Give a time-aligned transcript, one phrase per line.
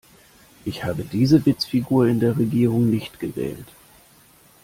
[0.65, 3.67] Ich habe diese Witzfigur in der Regierung nicht gewählt.